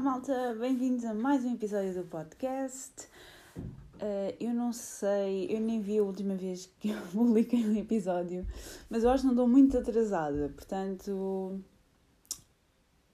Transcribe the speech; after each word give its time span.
Olá 0.00 0.12
malta, 0.12 0.56
bem-vindos 0.58 1.04
a 1.04 1.12
mais 1.12 1.44
um 1.44 1.52
episódio 1.52 1.92
do 1.92 2.04
podcast. 2.04 3.06
Uh, 3.96 4.34
eu 4.40 4.54
não 4.54 4.72
sei, 4.72 5.54
eu 5.54 5.60
nem 5.60 5.78
vi 5.78 5.98
a 5.98 6.02
última 6.02 6.34
vez 6.34 6.72
que 6.80 6.88
eu 6.88 6.98
publiquei 7.12 7.66
um 7.66 7.76
episódio, 7.76 8.46
mas 8.88 9.04
eu 9.04 9.10
acho 9.10 9.20
que 9.20 9.26
não 9.26 9.34
estou 9.34 9.46
muito 9.46 9.76
atrasada, 9.76 10.50
portanto 10.56 11.60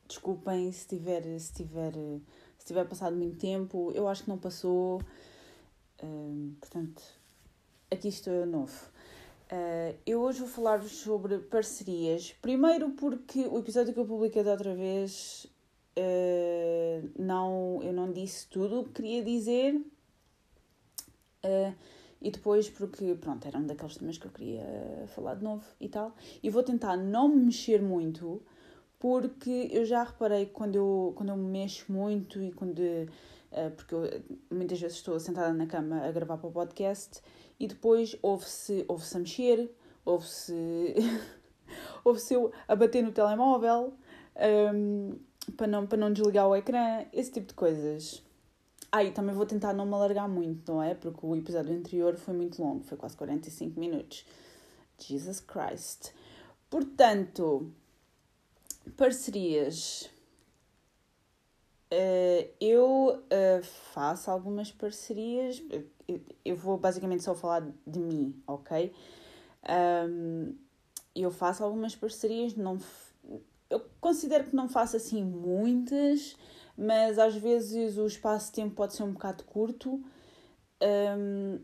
desculpem 0.06 0.70
se 0.70 0.86
tiver, 0.86 1.24
se 1.41 1.54
tiver, 1.54 1.92
se 2.56 2.66
tiver 2.66 2.84
passado 2.84 3.16
muito 3.16 3.37
tempo, 3.37 3.91
eu 3.92 4.06
acho 4.06 4.23
que 4.23 4.28
não 4.28 4.38
passou, 4.38 5.00
uh, 6.05 6.52
portanto 6.60 7.02
aqui 7.91 8.06
estou 8.06 8.32
eu 8.32 8.46
novo. 8.46 8.80
Uh, 9.50 9.98
eu 10.06 10.20
hoje 10.20 10.38
vou 10.38 10.48
falar-vos 10.48 10.92
sobre 10.92 11.38
parcerias. 11.38 12.32
Primeiro 12.41 12.91
porque 12.91 13.45
o 13.48 13.59
episódio 13.59 13.92
que 13.92 13.98
eu 13.98 14.06
publiquei 14.06 14.45
da 14.45 14.52
outra 14.52 14.73
vez 14.73 15.48
uh, 15.98 17.10
não, 17.18 17.80
eu 17.82 17.92
não 17.92 18.12
disse 18.12 18.46
tudo 18.48 18.80
o 18.80 18.84
que 18.84 19.02
queria 19.02 19.24
dizer. 19.24 19.74
Uh, 21.45 21.74
e 22.20 22.30
depois 22.30 22.69
porque, 22.69 23.14
pronto, 23.14 23.46
era 23.46 23.59
um 23.59 23.66
daqueles 23.66 23.96
temas 23.96 24.19
que 24.19 24.27
eu 24.27 24.30
queria 24.30 24.64
falar 25.09 25.34
de 25.34 25.45
novo 25.45 25.64
e 25.80 25.88
tal. 25.88 26.14
E 26.42 26.50
vou 26.50 26.62
tentar 26.62 26.96
não 26.96 27.28
me 27.28 27.45
mexer 27.46 27.80
muito, 27.80 28.42
porque 28.98 29.69
eu 29.70 29.84
já 29.84 30.02
reparei 30.02 30.46
que 30.46 30.52
quando 30.52 30.77
eu, 30.77 31.12
quando 31.14 31.28
eu 31.30 31.36
me 31.36 31.50
mexo 31.50 31.92
muito 31.92 32.42
e 32.42 32.52
quando... 32.52 32.80
porque 33.77 33.94
eu 33.94 34.00
muitas 34.50 34.80
vezes 34.80 34.97
estou 34.97 35.20
sentada 35.20 35.52
na 35.52 35.66
cama 35.66 36.05
a 36.05 36.10
gravar 36.10 36.38
para 36.38 36.48
o 36.48 36.52
podcast 36.52 37.20
e 37.60 37.66
depois 37.69 38.16
ouve-se 38.22 38.84
ouve 38.88 39.05
-se 39.05 39.16
a 39.16 39.20
mexer, 39.20 39.70
ouve-se 40.05 40.94
ouve-se 42.05 42.34
eu 42.34 42.50
a 42.66 42.74
bater 42.74 43.02
no 43.02 43.12
telemóvel 43.12 43.94
um, 44.74 45.19
para, 45.52 45.66
não, 45.66 45.86
para 45.86 45.98
não 45.98 46.12
desligar 46.12 46.48
o 46.48 46.56
ecrã, 46.56 47.05
esse 47.12 47.33
tipo 47.33 47.48
de 47.48 47.55
coisas. 47.55 48.22
Ah, 48.91 49.05
e 49.05 49.11
também 49.11 49.34
vou 49.34 49.44
tentar 49.44 49.72
não 49.72 49.84
me 49.84 49.94
alargar 49.94 50.28
muito, 50.28 50.72
não 50.72 50.83
é? 50.83 50.94
Porque 50.94 51.19
o 51.22 51.36
episódio 51.36 51.75
anterior 51.75 52.16
foi 52.16 52.34
muito 52.34 52.62
longo, 52.62 52.84
foi 52.84 52.97
quase 52.97 53.16
45 53.16 53.78
minutos. 53.78 54.24
Jesus 54.98 55.41
Christ. 55.41 56.12
Portanto, 56.70 57.70
parcerias. 58.97 60.11
Uh, 61.92 62.50
eu 62.61 63.22
uh, 63.22 63.64
faço 63.92 64.30
algumas 64.30 64.72
parcerias, 64.72 65.62
eu 66.44 66.56
vou 66.56 66.77
basicamente 66.77 67.22
só 67.22 67.34
falar 67.34 67.64
de 67.86 67.98
mim, 67.98 68.42
ok? 68.47 68.92
Eu 71.14 71.30
faço 71.30 71.64
algumas 71.64 71.94
parcerias, 71.94 72.55
não, 72.55 72.78
eu 73.70 73.81
considero 74.00 74.45
que 74.45 74.56
não 74.56 74.69
faço 74.69 74.97
assim 74.97 75.25
muitas, 75.25 76.36
mas 76.77 77.19
às 77.19 77.34
vezes 77.34 77.97
o 77.97 78.06
espaço 78.06 78.47
de 78.47 78.53
tempo 78.53 78.75
pode 78.75 78.95
ser 78.95 79.03
um 79.03 79.12
bocado 79.12 79.45
curto, 79.45 80.03
um, 81.19 81.58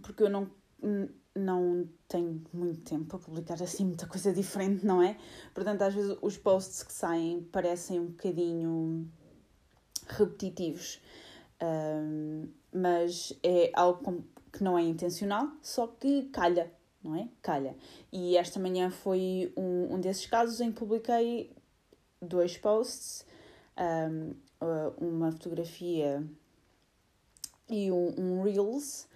porque 0.00 0.22
eu 0.22 0.30
não, 0.30 0.50
não 1.34 1.88
tenho 2.08 2.42
muito 2.52 2.82
tempo 2.82 3.04
para 3.04 3.18
publicar 3.18 3.62
assim 3.62 3.84
muita 3.84 4.06
coisa 4.06 4.32
diferente, 4.32 4.84
não 4.84 5.02
é? 5.02 5.16
Portanto, 5.54 5.82
às 5.82 5.94
vezes 5.94 6.16
os 6.20 6.36
posts 6.36 6.82
que 6.82 6.92
saem 6.92 7.42
parecem 7.42 8.00
um 8.00 8.06
bocadinho 8.06 9.08
repetitivos. 10.08 11.00
Um, 11.62 12.48
mas 12.72 13.32
é 13.42 13.70
algo 13.74 14.24
que 14.52 14.64
não 14.64 14.76
é 14.76 14.82
intencional, 14.82 15.48
só 15.62 15.86
que 15.86 16.24
calha, 16.24 16.72
não 17.02 17.16
é? 17.16 17.28
Calha. 17.40 17.76
E 18.12 18.36
esta 18.36 18.60
manhã 18.60 18.90
foi 18.90 19.52
um, 19.56 19.94
um 19.94 20.00
desses 20.00 20.26
casos 20.26 20.60
em 20.60 20.70
que 20.70 20.78
publiquei 20.78 21.50
dois 22.20 22.56
posts, 22.56 23.26
um, 23.76 24.34
uma 24.98 25.32
fotografia 25.32 26.24
e 27.68 27.90
um, 27.90 28.14
um 28.18 28.42
Reels, 28.42 29.08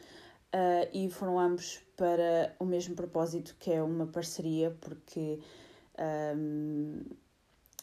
uh, 0.55 0.89
e 0.93 1.09
foram 1.11 1.39
ambos 1.39 1.81
para 1.97 2.55
o 2.59 2.65
mesmo 2.65 2.95
propósito, 2.95 3.57
que 3.59 3.71
é 3.71 3.83
uma 3.83 4.07
parceria, 4.07 4.77
porque 4.81 5.39
um, 6.37 7.01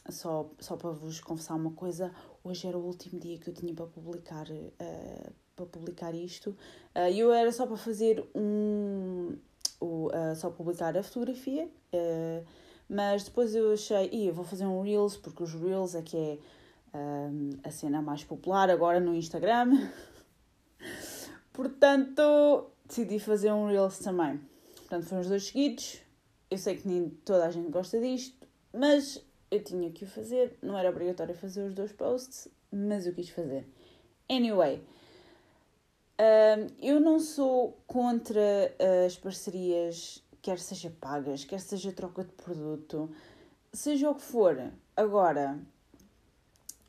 só, 0.10 0.50
só 0.60 0.76
para 0.76 0.92
vos 0.92 1.22
confessar 1.22 1.56
uma 1.56 1.72
coisa, 1.72 2.14
hoje 2.44 2.68
era 2.68 2.78
o 2.78 2.86
último 2.86 3.20
dia 3.20 3.38
que 3.38 3.50
eu 3.50 3.54
tinha 3.54 3.74
para 3.74 3.86
publicar, 3.86 4.48
uh, 4.50 5.34
para 5.56 5.66
publicar 5.66 6.14
isto. 6.14 6.56
E 6.96 7.24
uh, 7.24 7.28
eu 7.28 7.34
era 7.34 7.52
só 7.52 7.66
para 7.66 7.78
fazer 7.78 8.24
um. 8.36 9.36
Uh, 9.84 10.36
só 10.36 10.50
publicar 10.50 10.96
a 10.96 11.04
fotografia, 11.04 11.70
mas 12.88 13.26
depois 13.26 13.54
eu 13.54 13.74
achei, 13.74 14.10
e 14.12 14.32
vou 14.32 14.46
fazer 14.46 14.66
um 14.66 14.82
Reels, 14.82 15.18
porque 15.18 15.44
os 15.44 15.54
Reels 15.54 15.94
é 15.96 16.02
que 16.02 16.18
é 16.18 16.38
a 17.64 17.72
cena 17.72 18.02
mais 18.02 18.24
popular 18.24 18.70
agora 18.70 19.00
no 19.00 19.14
Instagram. 19.16 19.90
Portanto, 21.52 22.72
decidi 22.86 23.20
fazer 23.20 23.52
um 23.52 23.68
Reels 23.68 24.00
também. 24.00 24.40
Portanto, 24.76 25.06
foram 25.06 25.22
os 25.22 25.28
dois 25.28 25.48
seguidos. 25.48 26.00
Eu 26.50 26.58
sei 26.58 26.78
que 26.78 26.88
nem 26.88 27.10
toda 27.10 27.46
a 27.46 27.52
gente 27.52 27.70
gosta 27.70 28.00
disto, 28.00 28.48
mas 28.72 29.24
eu 29.50 29.64
tinha 29.64 29.92
que 29.92 30.04
o 30.04 30.08
fazer, 30.08 30.58
não 30.62 30.78
era 30.78 30.90
obrigatório 30.90 31.36
fazer 31.36 31.64
os 31.64 31.74
dois 31.74 31.92
posts, 31.92 32.48
mas 32.72 33.06
eu 33.06 33.14
quis 33.14 33.30
fazer. 33.30 33.68
Anyway, 34.30 34.78
um, 34.78 34.84
eu 36.82 37.00
não 37.00 37.20
sou 37.20 37.78
contra 37.88 38.76
as 39.06 39.16
parcerias, 39.16 40.24
quer 40.42 40.60
seja 40.60 40.90
pagas, 41.02 41.46
quer 41.46 41.60
seja 41.60 41.92
troca 41.92 42.24
de 42.24 42.32
produto, 42.34 43.10
seja 43.72 44.10
o 44.10 44.16
que 44.16 44.22
for. 44.22 44.72
Agora, 44.96 45.60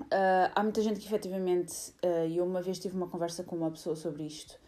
uh, 0.00 0.50
há 0.54 0.62
muita 0.62 0.82
gente 0.82 1.00
que 1.00 1.06
efetivamente, 1.06 1.90
uh, 2.04 2.28
eu 2.28 2.44
uma 2.44 2.60
vez 2.60 2.78
tive 2.78 2.96
uma 2.96 3.08
conversa 3.08 3.42
com 3.44 3.56
uma 3.56 3.70
pessoa 3.70 3.96
sobre 3.96 4.24
isto, 4.24 4.58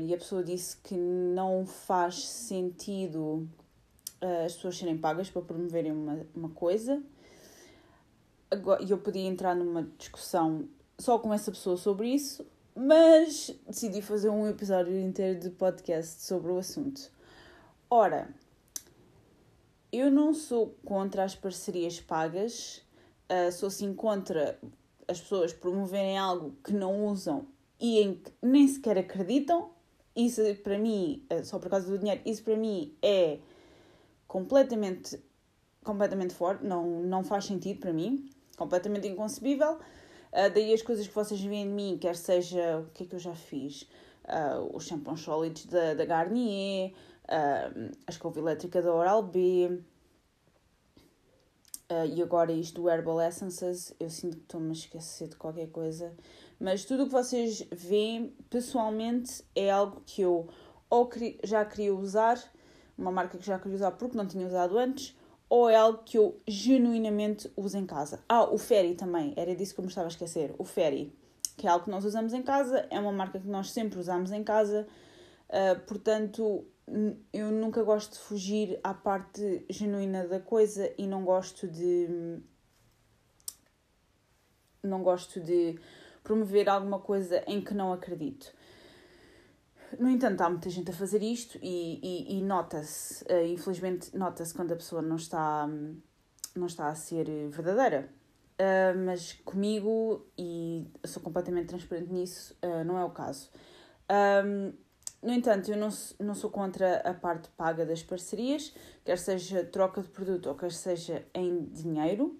e 0.00 0.14
a 0.14 0.16
pessoa 0.16 0.42
disse 0.42 0.78
que 0.78 0.94
não 0.96 1.66
faz 1.66 2.26
sentido 2.26 3.46
as 4.46 4.54
pessoas 4.54 4.78
serem 4.78 4.96
pagas 4.96 5.30
para 5.30 5.42
promoverem 5.42 5.92
uma, 5.92 6.26
uma 6.34 6.48
coisa. 6.48 7.02
E 8.80 8.90
eu 8.90 8.98
podia 8.98 9.28
entrar 9.28 9.54
numa 9.54 9.82
discussão 9.98 10.68
só 10.98 11.18
com 11.18 11.32
essa 11.32 11.50
pessoa 11.50 11.76
sobre 11.76 12.08
isso, 12.08 12.46
mas 12.78 13.52
decidi 13.66 14.00
fazer 14.00 14.28
um 14.28 14.46
episódio 14.46 14.96
inteiro 15.00 15.40
de 15.40 15.50
podcast 15.50 16.22
sobre 16.22 16.52
o 16.52 16.58
assunto. 16.58 17.10
Ora, 17.90 18.28
eu 19.90 20.12
não 20.12 20.32
sou 20.32 20.76
contra 20.84 21.24
as 21.24 21.34
parcerias 21.34 22.00
pagas, 22.00 22.80
uh, 23.28 23.50
sou 23.50 23.68
sim 23.68 23.92
contra 23.92 24.60
as 25.08 25.20
pessoas 25.20 25.52
promoverem 25.52 26.16
algo 26.16 26.54
que 26.62 26.72
não 26.72 27.04
usam 27.06 27.48
e 27.80 27.98
em 27.98 28.14
que 28.14 28.30
nem 28.40 28.68
sequer 28.68 28.96
acreditam. 28.96 29.70
Isso 30.14 30.40
para 30.62 30.78
mim, 30.78 31.26
uh, 31.32 31.44
só 31.44 31.58
por 31.58 31.68
causa 31.68 31.90
do 31.90 31.98
dinheiro, 31.98 32.20
isso 32.24 32.44
para 32.44 32.56
mim 32.56 32.96
é 33.02 33.40
completamente, 34.28 35.20
completamente 35.82 36.32
fora, 36.32 36.60
não, 36.62 37.00
não 37.00 37.24
faz 37.24 37.44
sentido 37.46 37.80
para 37.80 37.92
mim, 37.92 38.30
completamente 38.56 39.08
inconcebível. 39.08 39.80
Uh, 40.32 40.52
daí 40.52 40.72
as 40.72 40.82
coisas 40.82 41.06
que 41.06 41.14
vocês 41.14 41.40
veem 41.40 41.66
de 41.66 41.72
mim, 41.72 41.98
quer 41.98 42.14
seja 42.16 42.80
o 42.80 42.90
que 42.92 43.04
é 43.04 43.06
que 43.06 43.14
eu 43.14 43.18
já 43.18 43.34
fiz, 43.34 43.82
uh, 44.24 44.74
os 44.74 44.86
shampoos 44.86 45.20
sólidos 45.20 45.66
da, 45.66 45.94
da 45.94 46.04
Garnier, 46.04 46.92
uh, 47.24 47.96
a 48.06 48.10
escova 48.10 48.38
elétrica 48.38 48.82
da 48.82 48.92
Oral-B, 48.92 49.80
uh, 51.90 52.06
e 52.14 52.22
agora 52.22 52.52
isto 52.52 52.82
do 52.82 52.90
Herbal 52.90 53.20
Essences, 53.22 53.94
eu 53.98 54.10
sinto 54.10 54.36
que 54.36 54.42
estou-me 54.42 54.70
a 54.70 54.72
esquecer 54.72 55.28
de 55.28 55.36
qualquer 55.36 55.68
coisa, 55.68 56.14
mas 56.60 56.84
tudo 56.84 57.04
o 57.04 57.06
que 57.06 57.12
vocês 57.12 57.66
veem, 57.72 58.34
pessoalmente, 58.50 59.42
é 59.54 59.70
algo 59.70 60.02
que 60.04 60.22
eu 60.22 60.48
ou 60.90 61.10
já 61.44 61.64
queria 61.66 61.94
usar 61.94 62.42
uma 62.98 63.12
marca 63.12 63.38
que 63.38 63.46
já 63.46 63.58
queria 63.58 63.76
usar 63.76 63.92
porque 63.92 64.16
não 64.16 64.26
tinha 64.26 64.46
usado 64.46 64.76
antes, 64.76 65.16
ou 65.48 65.68
é 65.68 65.76
algo 65.76 66.02
que 66.04 66.18
eu 66.18 66.40
genuinamente 66.46 67.50
uso 67.56 67.78
em 67.78 67.86
casa. 67.86 68.22
Ah, 68.28 68.44
o 68.44 68.58
Ferry 68.58 68.94
também, 68.94 69.32
era 69.36 69.54
disso 69.54 69.74
que 69.74 69.80
eu 69.80 69.84
me 69.84 69.88
estava 69.88 70.06
a 70.06 70.10
esquecer. 70.10 70.54
O 70.58 70.64
Ferry, 70.64 71.12
que 71.56 71.66
é 71.66 71.70
algo 71.70 71.84
que 71.84 71.90
nós 71.90 72.04
usamos 72.04 72.34
em 72.34 72.42
casa, 72.42 72.86
é 72.90 73.00
uma 73.00 73.12
marca 73.12 73.40
que 73.40 73.48
nós 73.48 73.70
sempre 73.70 73.98
usamos 73.98 74.30
em 74.30 74.44
casa, 74.44 74.86
uh, 75.48 75.80
portanto, 75.86 76.66
eu 77.32 77.50
nunca 77.50 77.82
gosto 77.82 78.12
de 78.12 78.18
fugir 78.18 78.78
à 78.82 78.94
parte 78.94 79.64
genuína 79.68 80.26
da 80.26 80.40
coisa 80.40 80.92
e 80.96 81.06
não 81.06 81.24
gosto 81.24 81.66
de. 81.66 82.38
Não 84.82 85.02
gosto 85.02 85.40
de 85.40 85.78
promover 86.22 86.68
alguma 86.68 87.00
coisa 87.00 87.42
em 87.46 87.60
que 87.60 87.74
não 87.74 87.92
acredito. 87.92 88.54
No 89.98 90.08
entanto, 90.10 90.40
há 90.42 90.50
muita 90.50 90.68
gente 90.68 90.90
a 90.90 90.94
fazer 90.94 91.22
isto 91.22 91.58
e, 91.62 92.00
e, 92.02 92.38
e 92.38 92.42
nota-se, 92.42 93.24
uh, 93.24 93.46
infelizmente, 93.46 94.16
nota-se 94.16 94.52
quando 94.52 94.72
a 94.72 94.76
pessoa 94.76 95.00
não 95.00 95.16
está, 95.16 95.66
não 96.54 96.66
está 96.66 96.88
a 96.88 96.94
ser 96.94 97.26
verdadeira. 97.48 98.10
Uh, 98.60 98.98
mas 99.06 99.34
comigo, 99.44 100.26
e 100.36 100.90
sou 101.06 101.22
completamente 101.22 101.68
transparente 101.68 102.12
nisso, 102.12 102.56
uh, 102.62 102.84
não 102.84 102.98
é 102.98 103.04
o 103.04 103.10
caso. 103.10 103.50
Um, 104.44 104.72
no 105.22 105.32
entanto, 105.32 105.70
eu 105.70 105.76
não, 105.76 105.88
não 106.20 106.34
sou 106.34 106.50
contra 106.50 106.98
a 106.98 107.14
parte 107.14 107.48
paga 107.50 107.86
das 107.86 108.02
parcerias, 108.02 108.74
quer 109.04 109.18
seja 109.18 109.64
troca 109.64 110.02
de 110.02 110.08
produto 110.08 110.48
ou 110.48 110.54
quer 110.54 110.72
seja 110.72 111.26
em 111.34 111.64
dinheiro, 111.64 112.38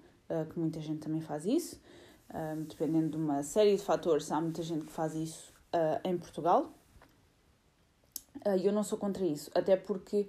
que 0.53 0.59
muita 0.59 0.79
gente 0.79 1.01
também 1.01 1.21
faz 1.23 1.47
isso. 1.47 1.81
um, 2.35 2.65
dependendo 2.65 3.11
de 3.11 3.17
uma 3.17 3.43
série 3.43 3.77
de 3.77 3.83
fatores. 3.83 4.31
Há 4.31 4.41
muita 4.41 4.63
gente 4.63 4.85
que 4.85 4.93
faz 4.93 5.15
isso 5.15 5.53
uh, 5.75 6.01
em 6.05 6.17
Portugal. 6.17 6.73
E 8.45 8.49
uh, 8.49 8.67
eu 8.67 8.73
não 8.73 8.83
sou 8.83 8.99
contra 8.99 9.25
isso, 9.25 9.51
até 9.55 9.77
porque 9.77 10.29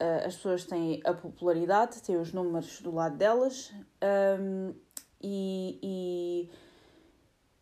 uh, 0.00 0.26
as 0.26 0.36
pessoas 0.36 0.64
têm 0.64 1.00
a 1.04 1.12
popularidade, 1.12 2.02
têm 2.02 2.16
os 2.16 2.32
números 2.32 2.80
do 2.80 2.94
lado 2.94 3.16
delas 3.16 3.72
um, 4.40 4.74
e, 5.20 5.78
e 5.82 6.50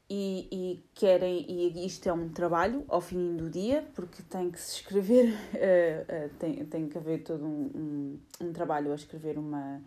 e, 0.09 0.49
e, 0.53 0.85
querem, 0.95 1.45
e 1.49 1.85
isto 1.85 2.09
é 2.09 2.13
um 2.13 2.29
trabalho 2.29 2.85
ao 2.87 3.01
fim 3.01 3.37
do 3.37 3.51
dia, 3.51 3.85
porque 3.93 4.23
tem 4.23 4.53
que 4.53 4.61
se 4.61 4.77
escrever, 4.77 5.31
uh, 5.31 6.27
uh, 6.31 6.35
tem, 6.39 6.65
tem 6.67 6.89
que 6.89 6.97
haver 6.97 7.25
todo 7.25 7.45
um, 7.45 7.71
um, 7.75 8.47
um, 8.47 8.53
trabalho 8.53 8.93
a 8.93 8.95
escrever 8.95 9.37
uma 9.37 9.83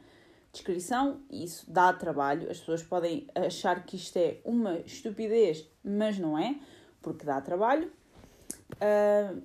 descrição, 0.52 1.22
e 1.30 1.46
isso 1.46 1.72
dá 1.72 1.94
trabalho. 1.94 2.52
As 2.52 2.60
pessoas 2.60 2.84
podem 2.84 3.28
achar 3.34 3.86
que 3.86 3.96
isto 3.96 4.18
é 4.18 4.42
uma 4.44 4.80
estupidez, 4.80 5.66
mas 5.82 6.20
não 6.20 6.38
é, 6.38 6.60
porque 7.02 7.26
dá 7.26 7.40
trabalho 7.40 7.90
uh, 8.76 9.42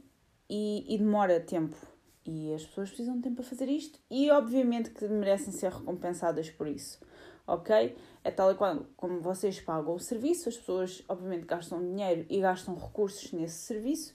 e, 0.54 0.94
e 0.94 0.98
demora 0.98 1.40
tempo. 1.40 1.76
E 2.24 2.54
as 2.54 2.64
pessoas 2.64 2.88
precisam 2.88 3.16
de 3.16 3.22
tempo 3.22 3.36
para 3.36 3.44
fazer 3.44 3.68
isto, 3.68 3.98
e 4.10 4.30
obviamente 4.30 4.90
que 4.90 5.06
merecem 5.08 5.52
ser 5.52 5.72
recompensadas 5.72 6.48
por 6.50 6.66
isso 6.66 6.98
ok? 7.46 7.96
É 8.22 8.30
tal 8.30 8.52
e 8.52 8.54
qual 8.54 8.86
como 8.96 9.20
vocês 9.20 9.60
pagam 9.60 9.94
o 9.94 9.98
serviço, 9.98 10.48
as 10.48 10.56
pessoas 10.56 11.04
obviamente 11.08 11.46
gastam 11.46 11.82
dinheiro 11.82 12.24
e 12.28 12.40
gastam 12.40 12.74
recursos 12.74 13.32
nesse 13.32 13.58
serviço 13.58 14.14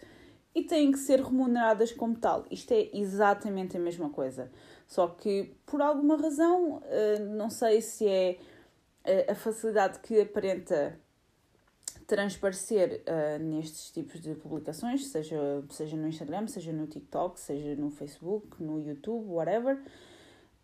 e 0.53 0.63
têm 0.63 0.91
que 0.91 0.97
ser 0.97 1.21
remuneradas 1.21 1.91
como 1.91 2.17
tal. 2.17 2.45
Isto 2.49 2.73
é 2.73 2.89
exatamente 2.93 3.77
a 3.77 3.79
mesma 3.79 4.09
coisa. 4.09 4.51
Só 4.87 5.07
que 5.07 5.55
por 5.65 5.81
alguma 5.81 6.17
razão, 6.17 6.81
eh, 6.85 7.19
não 7.19 7.49
sei 7.49 7.81
se 7.81 8.07
é 8.07 8.39
eh, 9.03 9.31
a 9.31 9.35
facilidade 9.35 9.99
que 9.99 10.21
aparenta 10.21 10.99
transparecer 12.09 13.03
uh, 13.05 13.43
nestes 13.43 13.91
tipos 13.91 14.19
de 14.19 14.33
publicações, 14.33 15.05
seja, 15.05 15.37
seja 15.69 15.95
no 15.95 16.07
Instagram, 16.07 16.47
seja 16.47 16.73
no 16.73 16.87
TikTok, 16.87 17.39
seja 17.39 17.75
no 17.75 17.91
Facebook, 17.91 18.61
no 18.61 18.81
YouTube, 18.81 19.29
whatever. 19.29 19.79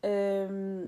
Um, 0.03 0.87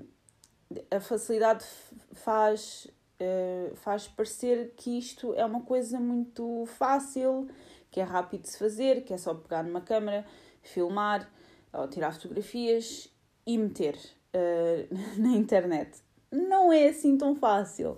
a 0.90 0.98
facilidade 0.98 1.64
faz, 2.12 2.88
uh, 3.20 3.76
faz 3.76 4.08
parecer 4.08 4.72
que 4.76 4.98
isto 4.98 5.32
é 5.34 5.44
uma 5.44 5.60
coisa 5.60 6.00
muito 6.00 6.66
fácil, 6.66 7.48
que 7.88 8.00
é 8.00 8.02
rápido 8.02 8.42
de 8.42 8.50
se 8.50 8.58
fazer, 8.58 9.04
que 9.04 9.14
é 9.14 9.16
só 9.16 9.32
pegar 9.34 9.62
numa 9.62 9.80
câmera, 9.80 10.26
filmar 10.60 11.30
ou 11.72 11.86
tirar 11.86 12.12
fotografias 12.12 13.08
e 13.46 13.56
meter 13.56 13.94
uh, 14.34 14.94
na 15.22 15.36
internet. 15.36 16.00
Não 16.32 16.72
é 16.72 16.88
assim 16.88 17.16
tão 17.16 17.36
fácil. 17.36 17.96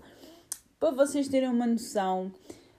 Para 0.80 0.92
vocês 0.92 1.28
terem 1.28 1.50
uma 1.50 1.66
noção, 1.66 2.32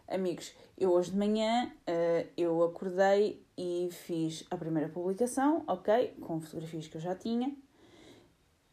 amigos, 0.08 0.56
eu 0.76 0.90
hoje 0.92 1.12
de 1.12 1.18
manhã 1.20 1.72
uh, 1.88 2.28
eu 2.36 2.64
acordei 2.64 3.46
e 3.56 3.90
fiz 3.92 4.44
a 4.50 4.58
primeira 4.58 4.90
publicação, 4.90 5.64
ok? 5.68 6.16
Com 6.20 6.42
fotografias 6.42 6.88
que 6.88 6.98
eu 6.98 7.02
já 7.02 7.14
tinha, 7.14 7.56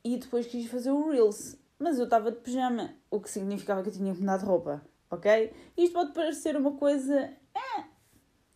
e 0.03 0.17
depois 0.17 0.47
quis 0.47 0.71
fazer 0.71 0.93
o 0.93 1.11
Reels. 1.11 1.59
Mas 1.79 1.99
eu 1.99 2.05
estava 2.05 2.33
de 2.33 2.39
pijama, 2.39 2.95
o 3.11 3.21
que 3.21 3.29
significava 3.29 3.83
que 3.83 3.91
eu 3.91 3.93
tinha 3.93 4.15
que 4.15 4.21
mudar 4.21 4.39
de 4.39 4.47
roupa, 4.47 4.83
ok? 5.11 5.53
Isto 5.77 5.93
pode 5.93 6.15
parecer 6.15 6.57
uma 6.57 6.73
coisa, 6.79 7.15
é, 7.15 7.85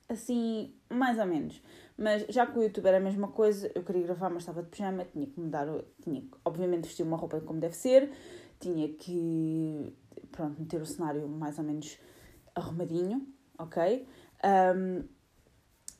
assim, 0.08 0.74
mais 0.88 1.18
ou 1.18 1.26
menos. 1.26 1.62
Mas 1.98 2.24
já 2.30 2.46
que 2.46 2.58
o 2.58 2.62
YouTube 2.62 2.86
era 2.86 2.96
a 2.96 3.00
mesma 3.00 3.28
coisa, 3.28 3.70
eu 3.74 3.82
queria 3.82 4.04
gravar, 4.04 4.30
mas 4.30 4.40
estava 4.44 4.62
de 4.62 4.70
pijama, 4.70 5.04
tinha 5.04 5.26
que 5.26 5.38
mudar, 5.38 5.66
tinha 6.02 6.22
que, 6.22 6.30
obviamente, 6.46 6.84
vestir 6.84 7.02
uma 7.02 7.18
roupa 7.18 7.42
como 7.42 7.60
deve 7.60 7.76
ser, 7.76 8.10
tinha 8.58 8.88
que, 8.88 9.94
pronto, 10.32 10.60
meter 10.60 10.80
o 10.80 10.86
cenário 10.86 11.28
mais 11.28 11.58
ou 11.58 11.64
menos 11.64 11.98
arrumadinho, 12.54 13.26
ok? 13.58 14.06
Um, 14.44 15.04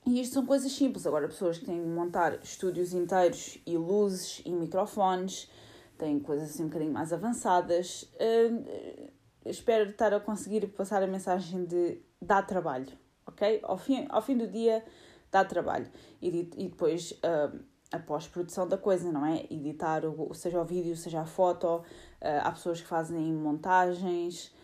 e 0.05 0.21
isto 0.21 0.35
são 0.35 0.45
coisas 0.45 0.73
simples. 0.73 1.07
Agora, 1.07 1.29
pessoas 1.29 1.59
que 1.59 1.65
têm 1.65 1.81
de 1.81 1.89
montar 1.89 2.43
estúdios 2.43 2.93
inteiros 2.93 3.59
e 3.65 3.77
luzes 3.77 4.43
e 4.45 4.51
microfones, 4.51 5.49
têm 5.97 6.19
coisas 6.19 6.51
assim 6.51 6.65
um 6.65 6.67
bocadinho 6.67 6.93
mais 6.93 7.13
avançadas. 7.13 8.03
Uh, 8.15 9.11
espero 9.45 9.91
estar 9.91 10.13
a 10.13 10.19
conseguir 10.19 10.67
passar 10.69 11.03
a 11.03 11.07
mensagem 11.07 11.65
de 11.65 12.03
dá 12.21 12.43
trabalho, 12.43 12.89
ok? 13.27 13.61
Ao 13.63 13.79
fim, 13.79 14.07
ao 14.09 14.21
fim 14.21 14.37
do 14.37 14.49
dia, 14.49 14.85
dá 15.31 15.45
trabalho. 15.45 15.87
E, 16.21 16.29
e 16.29 16.69
depois, 16.69 17.13
uh, 17.13 17.59
a 17.93 17.99
pós-produção 17.99 18.67
da 18.67 18.79
coisa, 18.79 19.13
não 19.13 19.25
é? 19.25 19.47
Editar, 19.51 20.05
o, 20.05 20.33
seja 20.35 20.61
o 20.61 20.65
vídeo, 20.65 20.97
seja 20.97 21.21
a 21.21 21.27
foto. 21.27 21.85
Uh, 22.23 22.41
há 22.43 22.53
pessoas 22.53 22.81
que 22.81 22.87
fazem 22.87 23.33
montagens, 23.33 24.55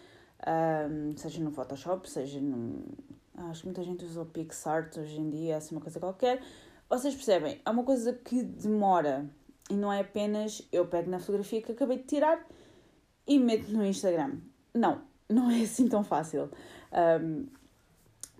seja 1.16 1.42
no 1.42 1.50
Photoshop, 1.50 2.08
seja 2.08 2.40
no 2.40 2.84
Acho 3.46 3.60
que 3.60 3.66
muita 3.66 3.84
gente 3.84 4.04
usa 4.04 4.22
o 4.22 4.26
PixArt 4.26 4.96
hoje 4.96 5.18
em 5.18 5.30
dia, 5.30 5.56
assim, 5.56 5.74
uma 5.74 5.80
coisa 5.80 6.00
qualquer. 6.00 6.42
Vocês 6.90 7.14
percebem, 7.14 7.60
é 7.64 7.70
uma 7.70 7.84
coisa 7.84 8.12
que 8.12 8.42
demora 8.42 9.28
e 9.70 9.74
não 9.74 9.92
é 9.92 10.00
apenas 10.00 10.66
eu 10.72 10.86
pego 10.86 11.10
na 11.10 11.18
fotografia 11.18 11.62
que 11.62 11.72
acabei 11.72 11.98
de 11.98 12.04
tirar 12.04 12.44
e 13.26 13.38
meto 13.38 13.70
no 13.70 13.84
Instagram. 13.84 14.38
Não, 14.74 15.02
não 15.28 15.50
é 15.50 15.62
assim 15.62 15.88
tão 15.88 16.02
fácil. 16.02 16.50
Um, 17.22 17.46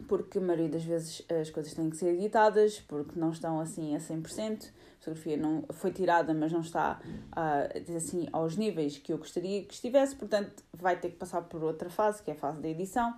porque 0.06 0.38
a 0.38 0.40
maioria 0.40 0.68
das 0.68 0.84
vezes 0.84 1.24
as 1.40 1.50
coisas 1.50 1.74
têm 1.74 1.90
que 1.90 1.96
ser 1.96 2.14
editadas, 2.14 2.80
porque 2.80 3.18
não 3.18 3.30
estão 3.30 3.60
assim 3.60 3.94
a 3.94 3.98
100%. 3.98 4.70
Fotografia 5.14 5.36
não 5.36 5.64
foi 5.70 5.90
tirada, 5.92 6.34
mas 6.34 6.52
não 6.52 6.60
está 6.60 7.00
uh, 7.02 7.96
assim 7.96 8.28
aos 8.32 8.56
níveis 8.56 8.98
que 8.98 9.12
eu 9.12 9.18
gostaria 9.18 9.64
que 9.64 9.74
estivesse, 9.74 10.16
portanto 10.16 10.62
vai 10.72 10.98
ter 10.98 11.10
que 11.10 11.16
passar 11.16 11.42
por 11.42 11.62
outra 11.62 11.88
fase, 11.90 12.22
que 12.22 12.30
é 12.30 12.34
a 12.34 12.36
fase 12.36 12.60
da 12.60 12.68
edição 12.68 13.14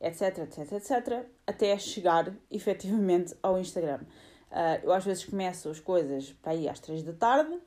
etc, 0.00 0.38
etc, 0.38 0.72
etc, 0.72 1.26
até 1.46 1.78
chegar 1.78 2.32
efetivamente 2.50 3.34
ao 3.42 3.58
Instagram. 3.58 4.00
Uh, 4.50 4.84
eu 4.84 4.92
às 4.92 5.04
vezes 5.04 5.24
começo 5.24 5.68
as 5.68 5.80
coisas 5.80 6.32
para 6.32 6.54
ir 6.54 6.68
às 6.68 6.78
3 6.78 7.02
da 7.02 7.12
tarde 7.12 7.58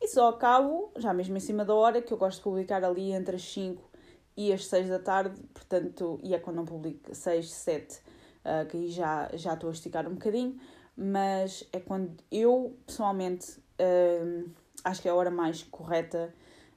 e 0.00 0.08
só 0.08 0.28
acabo, 0.28 0.92
já 0.96 1.12
mesmo 1.12 1.36
em 1.36 1.40
cima 1.40 1.64
da 1.64 1.74
hora, 1.74 2.00
que 2.00 2.12
eu 2.12 2.16
gosto 2.16 2.38
de 2.38 2.44
publicar 2.44 2.84
ali 2.84 3.12
entre 3.12 3.36
as 3.36 3.42
5 3.42 3.90
e 4.36 4.52
as 4.52 4.66
6 4.66 4.88
da 4.88 4.98
tarde, 4.98 5.40
portanto, 5.52 6.20
e 6.22 6.34
é 6.34 6.38
quando 6.38 6.56
não 6.56 6.64
publico 6.64 7.14
6, 7.14 7.50
7, 7.50 7.94
uh, 7.96 8.66
que 8.68 8.76
aí 8.76 8.88
já, 8.88 9.28
já 9.34 9.54
estou 9.54 9.70
a 9.70 9.72
esticar 9.72 10.06
um 10.06 10.14
bocadinho, 10.14 10.58
mas 11.02 11.66
é 11.72 11.80
quando 11.80 12.14
eu 12.30 12.76
pessoalmente 12.84 13.58
uh, 13.58 14.50
acho 14.84 15.00
que 15.00 15.08
é 15.08 15.10
a 15.10 15.14
hora 15.14 15.30
mais 15.30 15.62
correta 15.62 16.34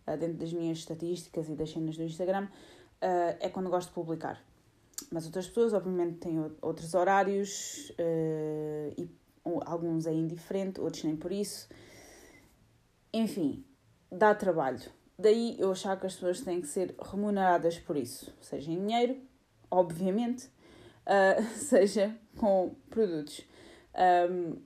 uh, 0.08 0.18
dentro 0.18 0.38
das 0.38 0.54
minhas 0.54 0.78
estatísticas 0.78 1.50
e 1.50 1.56
das 1.56 1.72
cenas 1.72 1.98
do 1.98 2.04
Instagram, 2.04 2.46
uh, 2.46 3.38
é 3.42 3.50
quando 3.50 3.70
gosto 3.70 3.90
de 3.90 3.96
publicar. 3.96 4.42
Mas 5.12 5.26
outras 5.26 5.48
pessoas, 5.48 5.74
obviamente, 5.74 6.20
têm 6.20 6.40
outros 6.62 6.94
horários 6.94 7.90
uh, 8.00 8.94
e 8.98 9.10
alguns 9.66 10.08
é 10.08 10.14
indiferente, 10.14 10.80
outros 10.80 11.04
nem 11.04 11.18
por 11.18 11.34
isso. 11.34 11.68
Enfim, 13.14 13.66
dá 14.10 14.34
trabalho. 14.34 14.90
Daí 15.20 15.58
eu 15.60 15.70
achar 15.70 16.00
que 16.00 16.06
as 16.06 16.14
pessoas 16.14 16.40
têm 16.40 16.62
que 16.62 16.68
ser 16.68 16.96
remuneradas 16.98 17.78
por 17.78 17.98
isso, 17.98 18.34
seja 18.40 18.72
em 18.72 18.80
dinheiro, 18.80 19.18
obviamente, 19.70 20.50
seja 21.56 22.18
com 22.38 22.74
produtos. 22.90 23.46
Um, 23.96 24.62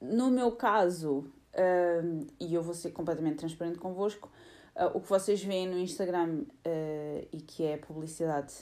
no 0.00 0.30
meu 0.30 0.52
caso, 0.52 1.30
um, 1.56 2.26
e 2.38 2.54
eu 2.54 2.62
vou 2.62 2.74
ser 2.74 2.90
completamente 2.90 3.36
transparente 3.36 3.78
convosco, 3.78 4.30
uh, 4.76 4.96
o 4.96 5.00
que 5.00 5.08
vocês 5.08 5.42
veem 5.42 5.68
no 5.68 5.78
Instagram 5.78 6.42
uh, 6.42 7.28
e 7.32 7.40
que 7.40 7.64
é 7.64 7.76
publicidade 7.76 8.54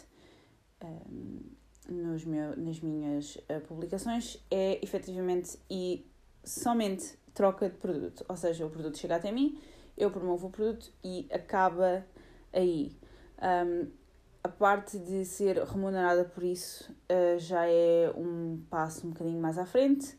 nos 1.89 2.25
meu, 2.25 2.57
nas 2.57 2.81
minhas 2.81 3.37
uh, 3.37 3.61
publicações 3.67 4.43
é 4.51 4.79
efetivamente 4.83 5.59
e 5.71 6.07
somente 6.45 7.19
troca 7.33 7.69
de 7.69 7.77
produto. 7.77 8.25
Ou 8.29 8.37
seja, 8.37 8.67
o 8.67 8.71
produto 8.71 8.99
chega 8.99 9.17
até 9.17 9.33
mim, 9.33 9.59
eu 9.97 10.11
promovo 10.11 10.49
o 10.49 10.51
produto 10.51 10.93
e 11.03 11.27
acaba 11.33 12.07
aí. 12.53 12.97
Um, 13.43 14.04
a 14.45 14.49
parte 14.51 14.99
de 14.99 15.25
ser 15.25 15.57
remunerada 15.65 16.23
por 16.23 16.45
isso 16.45 16.93
uh, 17.11 17.39
já 17.39 17.67
é 17.67 18.13
um 18.15 18.63
passo 18.69 19.07
um 19.07 19.11
bocadinho 19.11 19.41
mais 19.41 19.57
à 19.57 19.65
frente. 19.65 20.17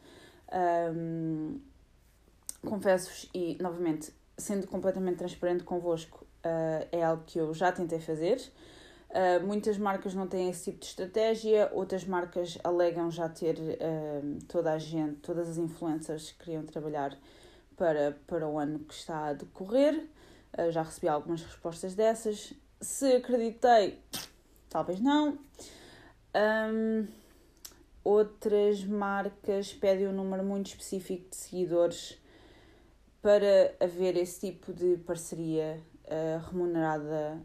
Um, 0.52 1.60
Confesso-vos, 2.66 3.30
e 3.32 3.56
novamente, 3.62 4.12
sendo 4.36 4.66
completamente 4.66 5.18
transparente 5.18 5.64
convosco, 5.64 6.26
uh, 6.44 6.88
é 6.92 7.04
algo 7.04 7.22
que 7.28 7.38
eu 7.38 7.54
já 7.54 7.72
tentei 7.72 8.00
fazer. 8.00 8.42
Uh, 9.12 9.46
muitas 9.46 9.78
marcas 9.78 10.16
não 10.16 10.26
têm 10.26 10.50
esse 10.50 10.72
tipo 10.72 10.80
de 10.80 10.88
estratégia, 10.88 11.70
outras 11.72 12.04
marcas 12.04 12.58
alegam 12.64 13.12
já 13.12 13.30
ter 13.30 13.56
toda 14.48 14.74
a 14.74 14.80
gente, 14.80 15.18
todas 15.18 15.48
as 15.48 15.58
influencers 15.60 16.32
que 16.32 16.46
queriam 16.46 16.64
trabalhar 16.64 17.16
para, 17.78 18.18
para 18.26 18.48
o 18.48 18.58
ano 18.58 18.80
que 18.80 18.94
está 18.96 19.28
a 19.28 19.34
decorrer. 19.34 20.08
Já 20.72 20.82
recebi 20.82 21.08
algumas 21.08 21.44
respostas 21.44 21.94
dessas. 21.94 22.56
Se 22.82 23.16
acreditei, 23.16 24.00
talvez 24.70 25.00
não. 25.00 25.38
Um, 26.36 27.08
outras 28.04 28.84
marcas 28.84 29.74
pedem 29.74 30.08
um 30.08 30.12
número 30.12 30.44
muito 30.44 30.68
específico 30.68 31.30
de 31.30 31.36
seguidores 31.36 32.18
para 33.22 33.76
haver 33.80 34.18
esse 34.18 34.52
tipo 34.52 34.72
de 34.72 34.98
parceria 34.98 35.82
uh, 36.04 36.48
remunerada 36.48 37.42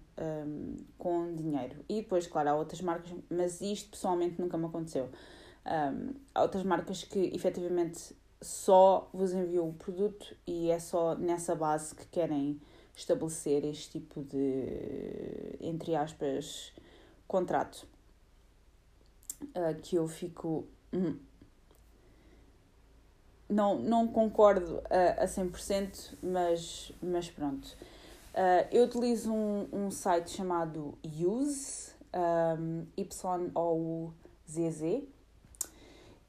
um, 0.46 0.76
com 0.98 1.34
dinheiro. 1.34 1.82
E 1.88 2.02
depois, 2.02 2.26
claro, 2.26 2.50
há 2.50 2.54
outras 2.54 2.82
marcas, 2.82 3.10
mas 3.30 3.60
isto 3.60 3.90
pessoalmente 3.90 4.40
nunca 4.40 4.58
me 4.58 4.66
aconteceu. 4.66 5.08
Um, 5.64 6.14
há 6.34 6.42
outras 6.42 6.64
marcas 6.64 7.04
que 7.04 7.30
efetivamente 7.34 8.14
só 8.42 9.08
vos 9.12 9.32
enviam 9.32 9.68
o 9.68 9.74
produto 9.74 10.34
e 10.46 10.70
é 10.70 10.78
só 10.78 11.14
nessa 11.14 11.54
base 11.54 11.94
que 11.94 12.06
querem 12.06 12.60
estabelecer 13.00 13.64
este 13.64 13.98
tipo 13.98 14.22
de, 14.22 15.56
entre 15.60 15.94
aspas, 15.96 16.72
contrato. 17.26 17.86
Uh, 19.42 19.74
que 19.80 19.96
eu 19.96 20.06
fico. 20.06 20.66
Hum, 20.92 21.18
não, 23.48 23.78
não 23.78 24.06
concordo 24.06 24.82
a, 24.90 25.24
a 25.24 25.26
100%, 25.26 26.18
mas, 26.22 26.92
mas 27.02 27.30
pronto. 27.30 27.66
Uh, 28.34 28.68
eu 28.70 28.84
utilizo 28.84 29.32
um, 29.32 29.66
um 29.72 29.90
site 29.90 30.30
chamado 30.30 30.96
Use, 31.04 31.92
um, 32.14 32.86
Y-O-U-Z-Z, 32.96 34.14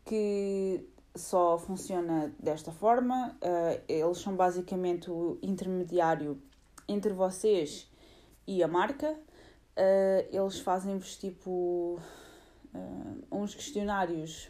que 0.06 0.84
só 1.14 1.60
funciona 1.60 2.34
desta 2.40 2.72
forma. 2.72 3.38
Uh, 3.42 3.82
eles 3.88 4.18
são 4.18 4.36
basicamente 4.36 5.12
o 5.12 5.38
intermediário 5.44 6.42
entre 6.92 7.14
vocês 7.14 7.90
e 8.46 8.64
a 8.64 8.68
marca. 8.68 9.12
Uh, 9.12 10.28
eles 10.30 10.60
fazem-vos 10.60 11.18
tipo 11.18 12.00
uns 13.32 13.54
questionários 13.54 14.50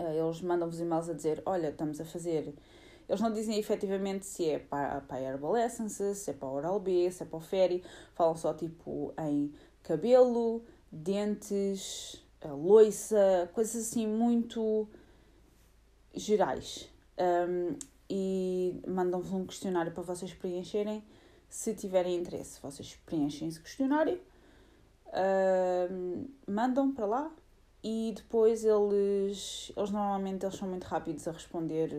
eh, 0.00 0.18
eles 0.18 0.40
mandam-vos 0.40 0.80
e-mails 0.80 1.08
a 1.08 1.12
dizer: 1.12 1.42
Olha, 1.44 1.68
estamos 1.68 2.00
a 2.00 2.04
fazer. 2.04 2.54
Eles 3.08 3.20
não 3.20 3.32
dizem 3.32 3.58
efetivamente 3.58 4.24
se 4.24 4.48
é 4.48 4.58
para, 4.58 5.00
para 5.00 5.16
a 5.16 5.20
Herbal 5.20 5.56
Essence, 5.56 6.14
se 6.14 6.30
é 6.30 6.32
para 6.32 6.48
a 6.48 6.52
Oral-B, 6.52 7.10
se 7.10 7.22
é 7.22 7.26
para 7.26 7.36
o 7.36 7.40
Fairy. 7.40 7.82
Falam 8.14 8.36
só 8.36 8.54
tipo 8.54 9.12
em 9.18 9.52
cabelo, 9.82 10.64
dentes, 10.90 12.24
loiça, 12.44 13.50
coisas 13.52 13.88
assim 13.88 14.06
muito 14.06 14.88
gerais. 16.14 16.88
Um, 17.18 17.76
e 18.10 18.82
mandam-vos 18.88 19.32
um 19.32 19.46
questionário 19.46 19.92
para 19.92 20.02
vocês 20.02 20.34
preencherem. 20.34 21.04
Se 21.48 21.74
tiverem 21.74 22.16
interesse, 22.16 22.60
vocês 22.60 22.98
preenchem 23.06 23.48
esse 23.48 23.60
questionário, 23.60 24.20
um, 25.90 26.26
mandam 26.46 26.92
para 26.92 27.06
lá 27.06 27.32
e 27.82 28.12
depois 28.14 28.64
eles, 28.64 29.72
eles 29.76 29.90
normalmente 29.90 30.44
eles 30.44 30.56
são 30.56 30.68
muito 30.68 30.84
rápidos 30.84 31.26
a 31.26 31.32
responder, 31.32 31.90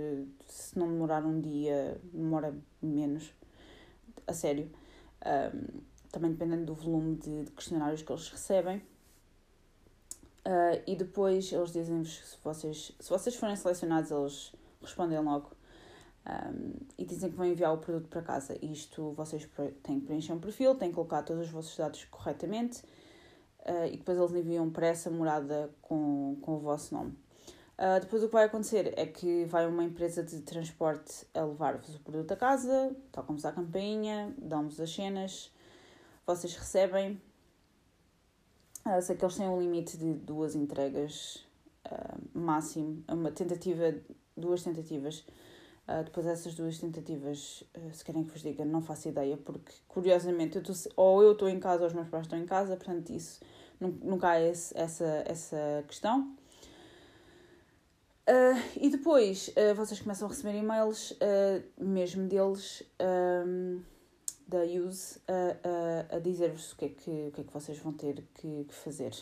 se 0.45 0.77
não 0.77 0.87
demorar 0.87 1.25
um 1.25 1.39
dia, 1.39 1.99
demora 2.13 2.53
menos, 2.81 3.33
a 4.27 4.33
sério. 4.33 4.69
Um, 5.25 5.81
também 6.11 6.31
dependendo 6.31 6.65
do 6.65 6.73
volume 6.73 7.15
de, 7.15 7.45
de, 7.45 7.51
questionários 7.51 8.01
que 8.01 8.11
eles 8.11 8.29
recebem. 8.29 8.77
Uh, 10.45 10.81
e 10.85 10.95
depois 10.95 11.51
eles 11.51 11.71
dizem-vos 11.71 12.15
se 12.17 12.37
vocês, 12.43 12.91
se 12.99 13.09
vocês 13.09 13.35
forem 13.35 13.55
selecionados, 13.55 14.11
eles 14.11 14.53
respondem 14.81 15.19
logo. 15.19 15.60
Um, 16.23 16.73
e 16.99 17.03
dizem 17.03 17.31
que 17.31 17.35
vão 17.35 17.47
enviar 17.47 17.73
o 17.73 17.79
produto 17.79 18.07
para 18.07 18.21
casa. 18.21 18.55
Isto 18.61 19.11
vocês 19.13 19.47
têm 19.81 19.99
que 19.99 20.05
preencher 20.05 20.33
um 20.33 20.39
perfil, 20.39 20.75
têm 20.75 20.89
que 20.89 20.95
colocar 20.95 21.23
todos 21.23 21.45
os 21.45 21.49
vossos 21.49 21.75
dados 21.75 22.05
corretamente 22.05 22.83
uh, 23.61 23.87
e 23.87 23.97
depois 23.97 24.17
eles 24.17 24.31
enviam 24.31 24.69
para 24.69 24.87
essa 24.87 25.09
morada 25.09 25.71
com, 25.81 26.37
com 26.41 26.55
o 26.55 26.59
vosso 26.59 26.93
nome. 26.93 27.17
Uh, 27.81 27.99
depois 27.99 28.21
o 28.21 28.27
que 28.27 28.33
vai 28.33 28.43
acontecer 28.43 28.93
é 28.95 29.07
que 29.07 29.45
vai 29.45 29.65
uma 29.65 29.83
empresa 29.83 30.21
de 30.21 30.41
transporte 30.41 31.25
a 31.33 31.43
levar-vos 31.43 31.95
o 31.95 31.99
produto 31.99 32.31
a 32.31 32.35
casa, 32.35 32.95
tocam-vos 33.11 33.43
a 33.43 33.51
campainha, 33.51 34.31
dão-vos 34.37 34.79
as 34.79 34.93
cenas, 34.93 35.51
vocês 36.25 36.55
recebem. 36.55 37.19
Uh, 38.85 39.01
sei 39.01 39.15
que 39.15 39.25
eles 39.25 39.35
têm 39.35 39.49
um 39.49 39.59
limite 39.59 39.97
de 39.97 40.13
duas 40.13 40.53
entregas 40.53 41.43
uh, 41.87 42.37
máximo, 42.37 43.03
uma 43.07 43.31
tentativa, 43.31 43.95
duas 44.37 44.61
tentativas. 44.61 45.25
Uh, 45.91 46.03
depois 46.05 46.25
essas 46.25 46.55
duas 46.55 46.77
tentativas, 46.77 47.63
uh, 47.75 47.93
se 47.93 48.05
querem 48.05 48.23
que 48.23 48.31
vos 48.31 48.41
diga, 48.41 48.63
não 48.63 48.81
faço 48.81 49.09
ideia, 49.09 49.35
porque 49.35 49.73
curiosamente 49.87 50.55
eu 50.55 50.63
tô, 50.63 50.71
ou 50.95 51.21
eu 51.21 51.33
estou 51.33 51.49
em 51.49 51.59
casa 51.59 51.81
ou 51.81 51.87
os 51.87 51.93
meus 51.93 52.07
pais 52.07 52.25
estão 52.25 52.39
em 52.39 52.45
casa, 52.45 52.77
portanto 52.77 53.09
isso 53.09 53.41
nunca 53.79 54.29
há 54.29 54.41
esse, 54.41 54.77
essa, 54.77 55.23
essa 55.25 55.83
questão. 55.87 56.35
Uh, 58.21 58.79
e 58.79 58.89
depois 58.89 59.49
uh, 59.49 59.75
vocês 59.75 59.99
começam 59.99 60.27
a 60.27 60.31
receber 60.31 60.57
e-mails, 60.57 61.11
uh, 61.11 61.83
mesmo 61.83 62.27
deles, 62.27 62.83
um, 63.45 63.81
da 64.47 64.63
Use, 64.63 65.19
a 66.09 66.19
dizer-vos 66.19 66.73
o, 66.73 66.75
que 66.75 66.85
é 66.85 66.89
que, 66.89 67.09
o 67.09 67.31
que 67.31 67.41
é 67.41 67.43
que 67.45 67.53
vocês 67.53 67.77
vão 67.79 67.93
ter 67.93 68.21
que, 68.33 68.65
que 68.65 68.73
fazer. 68.73 69.15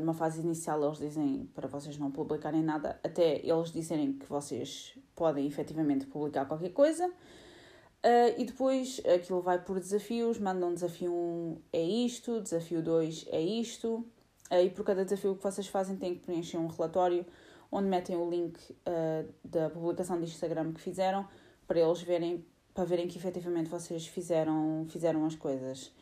numa 0.00 0.12
fase 0.12 0.40
inicial, 0.40 0.84
eles 0.84 0.98
dizem 0.98 1.48
para 1.54 1.68
vocês 1.68 1.96
não 1.96 2.10
publicarem 2.10 2.60
nada, 2.60 2.98
até 3.04 3.38
eles 3.38 3.70
dizerem 3.70 4.14
que 4.14 4.26
vocês 4.26 4.98
podem 5.18 5.46
efetivamente 5.46 6.06
publicar 6.06 6.46
qualquer 6.46 6.70
coisa. 6.70 7.06
Uh, 7.08 8.30
e 8.38 8.44
depois 8.44 9.02
aquilo 9.12 9.42
vai 9.42 9.60
por 9.60 9.80
desafios, 9.80 10.38
mandam 10.38 10.72
desafio 10.72 11.12
1 11.12 11.60
é 11.72 11.82
isto, 11.82 12.40
desafio 12.40 12.80
2 12.80 13.26
é 13.32 13.40
isto, 13.40 14.06
uh, 14.52 14.54
e 14.54 14.70
por 14.70 14.84
cada 14.84 15.04
desafio 15.04 15.34
que 15.34 15.42
vocês 15.42 15.66
fazem 15.66 15.96
têm 15.96 16.14
que 16.14 16.20
preencher 16.20 16.58
um 16.58 16.68
relatório 16.68 17.26
onde 17.72 17.88
metem 17.88 18.16
o 18.16 18.30
link 18.30 18.56
uh, 18.70 19.28
da 19.42 19.68
publicação 19.68 20.16
de 20.20 20.26
Instagram 20.26 20.72
que 20.72 20.80
fizeram 20.80 21.26
para 21.66 21.80
eles 21.80 22.00
verem, 22.00 22.46
para 22.72 22.84
verem 22.84 23.08
que 23.08 23.18
efetivamente 23.18 23.68
vocês 23.68 24.06
fizeram, 24.06 24.86
fizeram 24.88 25.26
as 25.26 25.34
coisas. 25.34 25.92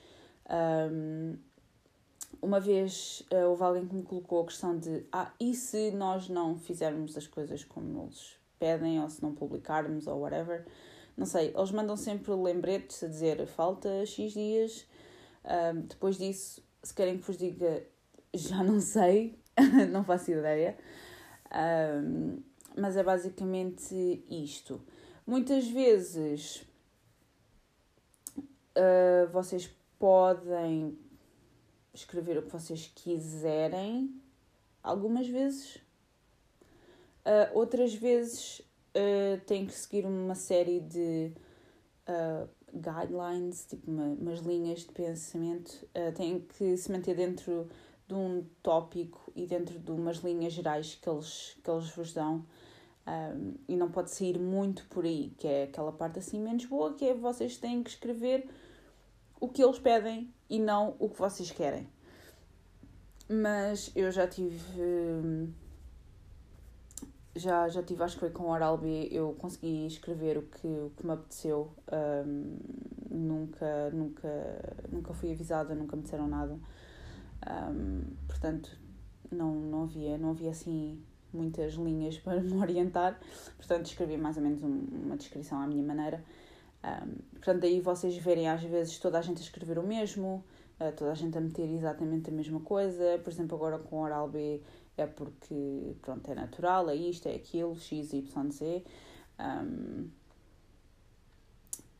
Um, 0.92 1.38
uma 2.42 2.60
vez 2.60 3.26
houve 3.48 3.62
alguém 3.62 3.86
que 3.86 3.94
me 3.94 4.02
colocou 4.02 4.42
a 4.42 4.46
questão 4.46 4.78
de 4.78 5.04
ah, 5.10 5.32
e 5.40 5.54
se 5.54 5.90
nós 5.92 6.28
não 6.28 6.58
fizermos 6.58 7.16
as 7.16 7.26
coisas 7.26 7.64
como 7.64 8.02
eles 8.02 8.36
pedem, 8.58 9.00
ou 9.00 9.08
se 9.08 9.22
não 9.22 9.34
publicarmos, 9.34 10.06
ou 10.06 10.20
whatever 10.20 10.64
não 11.16 11.24
sei, 11.24 11.52
eles 11.56 11.70
mandam 11.70 11.96
sempre 11.96 12.32
lembretes 12.34 13.02
a 13.02 13.08
dizer 13.08 13.46
falta 13.46 14.04
X 14.04 14.32
dias. 14.32 14.86
Um, 15.44 15.80
depois 15.82 16.18
disso, 16.18 16.62
se 16.82 16.92
querem 16.92 17.16
que 17.16 17.24
vos 17.24 17.38
diga, 17.38 17.82
já 18.34 18.62
não 18.62 18.80
sei, 18.80 19.38
não 19.90 20.04
faço 20.04 20.30
ideia. 20.30 20.76
Um, 21.50 22.42
mas 22.76 22.96
é 22.96 23.02
basicamente 23.02 24.22
isto. 24.28 24.84
Muitas 25.26 25.66
vezes 25.68 26.66
uh, 28.76 29.26
vocês 29.32 29.70
podem 29.98 30.98
escrever 31.94 32.36
o 32.36 32.42
que 32.42 32.52
vocês 32.52 32.92
quiserem, 32.94 34.20
algumas 34.82 35.26
vezes. 35.26 35.78
Uh, 37.26 37.58
outras 37.58 37.92
vezes 37.92 38.60
uh, 38.94 39.40
tem 39.46 39.66
que 39.66 39.74
seguir 39.74 40.06
uma 40.06 40.36
série 40.36 40.78
de 40.78 41.32
uh, 42.08 42.48
guidelines, 42.72 43.66
tipo 43.66 43.90
uma, 43.90 44.04
umas 44.04 44.38
linhas 44.38 44.80
de 44.80 44.92
pensamento, 44.92 45.72
uh, 45.86 46.12
tem 46.14 46.38
que 46.40 46.76
se 46.76 46.92
manter 46.92 47.16
dentro 47.16 47.68
de 48.06 48.14
um 48.14 48.46
tópico 48.62 49.32
e 49.34 49.44
dentro 49.44 49.76
de 49.76 49.90
umas 49.90 50.18
linhas 50.18 50.52
gerais 50.52 50.94
que 50.94 51.10
eles, 51.10 51.56
que 51.64 51.68
eles 51.68 51.90
vos 51.90 52.12
dão. 52.12 52.46
Um, 53.08 53.54
e 53.68 53.76
não 53.76 53.88
pode 53.90 54.10
sair 54.10 54.38
muito 54.38 54.84
por 54.86 55.04
aí, 55.04 55.32
que 55.38 55.46
é 55.46 55.64
aquela 55.64 55.92
parte 55.92 56.18
assim 56.18 56.40
menos 56.40 56.64
boa, 56.64 56.94
que 56.94 57.04
é 57.04 57.14
vocês 57.14 57.56
têm 57.56 57.82
que 57.82 57.90
escrever 57.90 58.48
o 59.40 59.48
que 59.48 59.62
eles 59.62 59.78
pedem 59.78 60.32
e 60.50 60.58
não 60.58 60.96
o 60.98 61.08
que 61.08 61.18
vocês 61.18 61.50
querem. 61.50 61.88
Mas 63.28 63.92
eu 63.94 64.10
já 64.10 64.26
tive. 64.26 64.60
Hum, 64.80 65.52
já, 67.36 67.68
já 67.68 67.82
tive, 67.82 68.02
acho 68.02 68.14
que 68.14 68.20
foi 68.20 68.30
com 68.30 68.44
o 68.44 68.50
Oral 68.50 68.78
B, 68.78 69.08
eu 69.10 69.34
consegui 69.38 69.86
escrever 69.86 70.38
o 70.38 70.42
que, 70.42 70.66
o 70.66 70.92
que 70.96 71.06
me 71.06 71.12
apeteceu. 71.12 71.70
Um, 72.26 72.56
nunca, 73.10 73.90
nunca, 73.90 74.28
nunca 74.90 75.14
fui 75.14 75.32
avisada, 75.32 75.74
nunca 75.74 75.96
me 75.96 76.02
disseram 76.02 76.26
nada. 76.26 76.58
Um, 77.46 78.02
portanto, 78.26 78.76
não, 79.30 79.54
não, 79.54 79.82
havia, 79.82 80.16
não 80.18 80.30
havia 80.30 80.50
assim 80.50 81.02
muitas 81.32 81.74
linhas 81.74 82.18
para 82.20 82.40
me 82.40 82.56
orientar. 82.56 83.18
Portanto, 83.56 83.86
escrevi 83.86 84.16
mais 84.16 84.36
ou 84.36 84.42
menos 84.42 84.62
um, 84.62 84.86
uma 85.04 85.16
descrição 85.16 85.60
à 85.60 85.66
minha 85.66 85.84
maneira. 85.84 86.24
Um, 86.84 87.16
portanto, 87.32 87.60
daí 87.60 87.80
vocês 87.80 88.16
verem 88.16 88.48
às 88.48 88.62
vezes 88.62 88.98
toda 88.98 89.18
a 89.18 89.22
gente 89.22 89.38
a 89.38 89.42
escrever 89.42 89.78
o 89.78 89.82
mesmo, 89.82 90.44
uh, 90.80 90.92
toda 90.96 91.12
a 91.12 91.14
gente 91.14 91.36
a 91.36 91.40
meter 91.40 91.68
exatamente 91.68 92.30
a 92.30 92.32
mesma 92.32 92.60
coisa. 92.60 93.18
Por 93.22 93.32
exemplo, 93.32 93.56
agora 93.56 93.78
com 93.78 93.96
o 93.96 94.00
Oral 94.00 94.28
B 94.28 94.62
é 94.96 95.06
porque, 95.06 95.94
pronto, 96.00 96.30
é 96.30 96.34
natural, 96.34 96.88
é 96.88 96.94
isto, 96.94 97.28
é 97.28 97.34
aquilo, 97.34 97.78
x, 97.78 98.12
y, 98.12 98.50
z. 98.50 98.84
Um, 99.38 100.08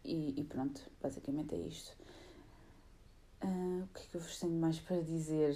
e, 0.04 0.40
e, 0.40 0.44
pronto, 0.44 0.80
basicamente 1.02 1.54
é 1.54 1.58
isto. 1.58 1.92
Uh, 3.44 3.84
o 3.84 3.88
que 3.94 4.02
é 4.02 4.06
que 4.10 4.16
eu 4.16 4.20
vos 4.20 4.38
tenho 4.38 4.54
mais 4.54 4.78
para 4.78 5.00
dizer? 5.02 5.54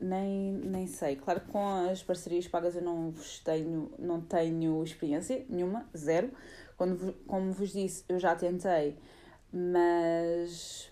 Nem, 0.00 0.54
nem 0.54 0.86
sei. 0.86 1.16
Claro 1.16 1.40
que 1.40 1.50
com 1.52 1.88
as 1.90 2.02
parcerias 2.02 2.48
pagas 2.48 2.74
eu 2.74 2.82
não 2.82 3.10
vos 3.10 3.38
tenho, 3.38 3.92
não 3.98 4.20
tenho 4.20 4.82
experiência 4.82 5.46
nenhuma, 5.48 5.88
zero. 5.96 6.32
Quando, 6.76 7.12
como 7.26 7.52
vos 7.52 7.70
disse, 7.72 8.04
eu 8.08 8.18
já 8.18 8.34
tentei, 8.34 8.98
mas 9.52 10.90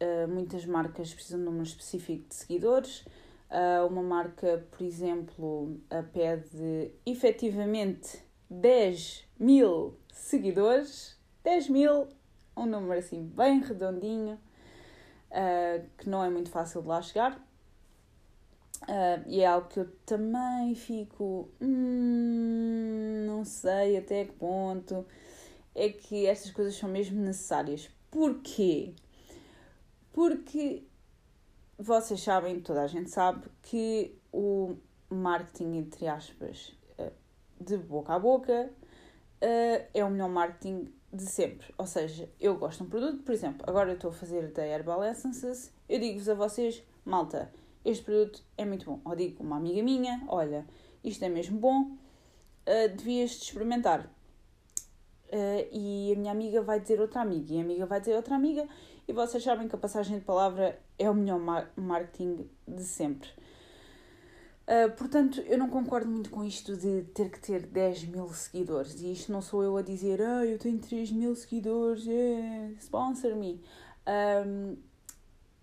uh, 0.00 0.28
muitas 0.28 0.64
marcas 0.64 1.12
precisam 1.12 1.40
de 1.40 1.44
um 1.44 1.50
número 1.50 1.68
específico 1.68 2.28
de 2.28 2.34
seguidores. 2.34 3.04
Uh, 3.50 3.86
uma 3.86 4.02
marca, 4.02 4.66
por 4.70 4.84
exemplo, 4.84 5.80
pede 6.12 6.90
efetivamente 7.04 8.22
10 8.50 9.24
mil 9.38 9.96
seguidores. 10.12 11.16
10 11.44 11.68
mil, 11.68 12.08
um 12.56 12.66
número 12.66 12.98
assim 12.98 13.22
bem 13.22 13.60
redondinho, 13.60 14.34
uh, 15.30 15.86
que 15.96 16.08
não 16.08 16.24
é 16.24 16.28
muito 16.28 16.50
fácil 16.50 16.82
de 16.82 16.88
lá 16.88 17.00
chegar. 17.00 17.36
Uh, 18.82 19.22
e 19.26 19.40
é 19.40 19.46
algo 19.46 19.68
que 19.68 19.80
eu 19.80 19.90
também 20.04 20.74
fico. 20.74 21.48
Hum, 21.60 23.24
não 23.26 23.44
sei 23.44 23.96
até 23.96 24.24
que 24.24 24.32
ponto 24.32 25.06
é 25.74 25.90
que 25.90 26.26
estas 26.26 26.50
coisas 26.50 26.74
são 26.74 26.88
mesmo 26.88 27.20
necessárias. 27.20 27.88
Porquê? 28.10 28.94
Porque 30.12 30.84
vocês 31.78 32.20
sabem, 32.22 32.60
toda 32.60 32.82
a 32.82 32.86
gente 32.86 33.10
sabe, 33.10 33.46
que 33.62 34.18
o 34.32 34.76
marketing, 35.10 35.76
entre 35.76 36.06
aspas, 36.08 36.76
ah, 36.98 37.12
de 37.60 37.76
boca 37.76 38.14
a 38.14 38.18
boca, 38.18 38.70
ah, 39.42 39.86
é 39.92 40.04
o 40.04 40.10
melhor 40.10 40.28
marketing 40.28 40.92
de 41.12 41.26
sempre. 41.26 41.72
Ou 41.78 41.86
seja, 41.86 42.28
eu 42.40 42.56
gosto 42.56 42.78
de 42.78 42.84
um 42.84 42.90
produto, 42.90 43.22
por 43.22 43.32
exemplo, 43.32 43.64
agora 43.68 43.90
eu 43.90 43.94
estou 43.94 44.10
a 44.10 44.14
fazer 44.14 44.52
da 44.52 44.66
Herbal 44.66 45.04
Essences, 45.04 45.72
eu 45.88 45.98
digo-vos 45.98 46.28
a 46.28 46.34
vocês, 46.34 46.82
malta, 47.04 47.52
este 47.84 48.04
produto 48.04 48.42
é 48.56 48.64
muito 48.64 48.84
bom. 48.86 49.00
Ou 49.04 49.14
digo 49.14 49.42
uma 49.42 49.56
amiga 49.56 49.82
minha, 49.82 50.22
olha, 50.28 50.66
isto 51.04 51.24
é 51.24 51.28
mesmo 51.28 51.58
bom, 51.58 51.82
uh, 51.82 52.96
devias 52.96 53.30
de 53.30 53.44
experimentar. 53.44 54.10
Uh, 55.32 55.68
e 55.72 56.12
a 56.12 56.16
minha 56.18 56.32
amiga 56.32 56.62
vai 56.62 56.80
dizer 56.80 57.00
outra 57.00 57.20
amiga, 57.20 57.52
e 57.52 57.58
a 57.58 57.62
amiga 57.62 57.86
vai 57.86 58.00
dizer 58.00 58.14
outra 58.14 58.34
amiga, 58.34 58.66
e 59.08 59.12
vocês 59.12 59.42
sabem 59.42 59.68
que 59.68 59.74
a 59.74 59.78
passagem 59.78 60.18
de 60.18 60.24
palavra 60.24 60.78
é 60.98 61.10
o 61.10 61.14
melhor 61.14 61.38
mar 61.38 61.70
marketing 61.76 62.48
de 62.66 62.84
sempre. 62.84 63.28
Uh, 64.66 64.90
portanto, 64.96 65.40
eu 65.42 65.56
não 65.58 65.68
concordo 65.68 66.08
muito 66.08 66.30
com 66.30 66.44
isto 66.44 66.76
de 66.76 67.02
ter 67.14 67.30
que 67.30 67.40
ter 67.40 67.66
10 67.66 68.04
mil 68.04 68.28
seguidores. 68.30 69.00
E 69.00 69.12
isto 69.12 69.30
não 69.30 69.40
sou 69.40 69.62
eu 69.62 69.76
a 69.76 69.82
dizer, 69.82 70.20
eu 70.20 70.58
tenho 70.58 70.78
3 70.78 71.12
mil 71.12 71.34
seguidores, 71.36 72.04
yeah, 72.04 72.72
sponsor 72.80 73.36
me. 73.36 73.62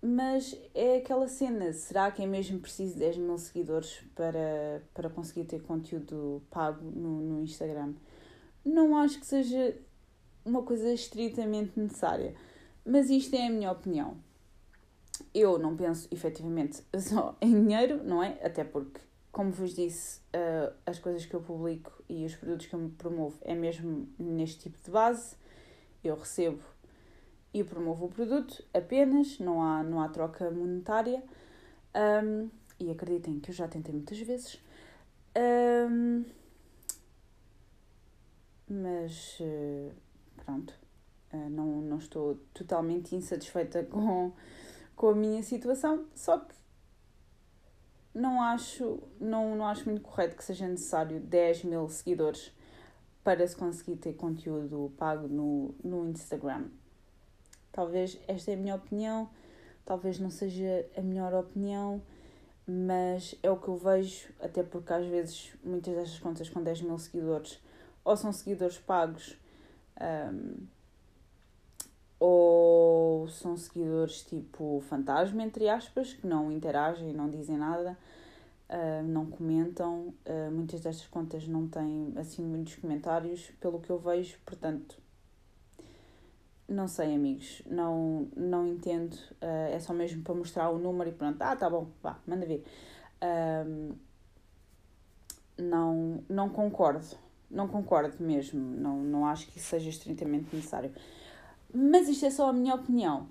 Mas 0.06 0.54
é 0.74 0.98
aquela 0.98 1.26
cena, 1.26 1.72
será 1.72 2.10
que 2.10 2.22
é 2.22 2.26
mesmo 2.26 2.60
preciso 2.60 2.98
10 2.98 3.16
mil 3.16 3.38
seguidores 3.38 4.02
para, 4.14 4.82
para 4.92 5.08
conseguir 5.08 5.44
ter 5.44 5.62
conteúdo 5.62 6.42
pago 6.50 6.84
no, 6.90 7.20
no 7.22 7.42
Instagram? 7.42 7.94
Não 8.64 8.96
acho 8.96 9.20
que 9.20 9.26
seja 9.26 9.76
uma 10.44 10.62
coisa 10.62 10.92
estritamente 10.92 11.78
necessária. 11.78 12.34
Mas 12.84 13.10
isto 13.10 13.34
é 13.34 13.46
a 13.46 13.50
minha 13.50 13.70
opinião 13.70 14.16
eu 15.34 15.58
não 15.58 15.76
penso 15.76 16.08
efetivamente 16.10 16.82
só 16.98 17.36
em 17.40 17.52
dinheiro, 17.52 18.02
não 18.04 18.22
é? 18.22 18.38
Até 18.42 18.64
porque, 18.64 19.00
como 19.32 19.50
vos 19.50 19.74
disse, 19.74 20.20
uh, 20.34 20.72
as 20.86 20.98
coisas 20.98 21.26
que 21.26 21.34
eu 21.34 21.40
publico 21.40 21.92
e 22.08 22.24
os 22.24 22.34
produtos 22.36 22.66
que 22.66 22.74
eu 22.74 22.92
promovo 22.96 23.36
é 23.42 23.54
mesmo 23.54 24.08
neste 24.18 24.60
tipo 24.60 24.82
de 24.82 24.90
base. 24.90 25.36
Eu 26.02 26.16
recebo 26.16 26.62
e 27.52 27.64
promovo 27.64 28.06
o 28.06 28.08
produto 28.08 28.62
apenas, 28.72 29.38
não 29.38 29.62
há, 29.62 29.82
não 29.82 30.00
há 30.00 30.08
troca 30.08 30.50
monetária. 30.50 31.22
Um, 32.24 32.48
e 32.78 32.90
acreditem 32.90 33.38
que 33.38 33.50
eu 33.50 33.54
já 33.54 33.68
tentei 33.68 33.94
muitas 33.94 34.18
vezes. 34.18 34.60
Um, 35.36 36.24
mas 38.68 39.38
uh, 39.40 39.92
pronto, 40.44 40.74
uh, 41.32 41.50
não, 41.50 41.82
não 41.82 41.98
estou 41.98 42.36
totalmente 42.52 43.14
insatisfeita 43.14 43.84
com 43.90 44.32
com 44.96 45.08
a 45.08 45.14
minha 45.14 45.42
situação, 45.42 46.06
só 46.14 46.38
que 46.38 46.54
não 48.14 48.40
acho, 48.40 49.02
não, 49.20 49.56
não 49.56 49.66
acho 49.66 49.84
muito 49.86 50.02
correto 50.02 50.36
que 50.36 50.44
seja 50.44 50.68
necessário 50.68 51.20
10 51.20 51.64
mil 51.64 51.88
seguidores 51.88 52.52
para 53.24 53.46
se 53.46 53.56
conseguir 53.56 53.96
ter 53.96 54.12
conteúdo 54.14 54.92
pago 54.96 55.26
no, 55.26 55.74
no 55.82 56.08
Instagram. 56.08 56.68
Talvez 57.72 58.18
esta 58.28 58.52
é 58.52 58.54
a 58.54 58.56
minha 58.56 58.76
opinião, 58.76 59.28
talvez 59.84 60.20
não 60.20 60.30
seja 60.30 60.86
a 60.96 61.00
melhor 61.00 61.34
opinião, 61.34 62.00
mas 62.66 63.34
é 63.42 63.50
o 63.50 63.56
que 63.56 63.68
eu 63.68 63.76
vejo, 63.76 64.28
até 64.40 64.62
porque 64.62 64.92
às 64.92 65.06
vezes 65.06 65.52
muitas 65.64 65.94
destas 65.94 66.18
contas 66.20 66.48
com 66.48 66.62
10 66.62 66.82
mil 66.82 66.98
seguidores 66.98 67.60
ou 68.04 68.16
são 68.16 68.32
seguidores 68.32 68.78
pagos 68.78 69.36
um, 70.00 70.66
ou 72.18 73.28
são 73.28 73.56
seguidores 73.56 74.22
tipo 74.22 74.82
fantasma, 74.88 75.42
entre 75.42 75.68
aspas, 75.68 76.12
que 76.12 76.26
não 76.26 76.50
interagem, 76.50 77.12
não 77.12 77.28
dizem 77.28 77.56
nada, 77.56 77.98
uh, 78.70 79.02
não 79.06 79.26
comentam. 79.26 80.14
Uh, 80.24 80.50
muitas 80.50 80.80
destas 80.80 81.06
contas 81.06 81.46
não 81.46 81.68
têm 81.68 82.14
assim 82.16 82.42
muitos 82.42 82.76
comentários, 82.76 83.50
pelo 83.60 83.80
que 83.80 83.90
eu 83.90 83.98
vejo, 83.98 84.38
portanto. 84.44 85.02
Não 86.66 86.88
sei, 86.88 87.14
amigos, 87.14 87.62
não, 87.66 88.26
não 88.34 88.66
entendo. 88.66 89.14
Uh, 89.42 89.68
é 89.70 89.78
só 89.78 89.92
mesmo 89.92 90.22
para 90.22 90.34
mostrar 90.34 90.70
o 90.70 90.78
número 90.78 91.10
e 91.10 91.12
pronto. 91.12 91.40
Ah, 91.42 91.54
tá 91.54 91.68
bom, 91.68 91.88
vá, 92.02 92.18
manda 92.26 92.46
vir. 92.46 92.64
não, 95.58 96.24
não 96.28 96.48
concordo, 96.48 97.04
não 97.54 97.68
concordo 97.68 98.22
mesmo. 98.22 98.60
Não, 98.60 99.02
não 99.02 99.26
acho 99.26 99.46
que 99.46 99.58
isso 99.58 99.68
seja 99.68 99.88
estritamente 99.88 100.54
necessário. 100.54 100.92
Mas 101.72 102.08
isto 102.08 102.26
é 102.26 102.30
só 102.30 102.48
a 102.48 102.52
minha 102.52 102.74
opinião. 102.74 103.28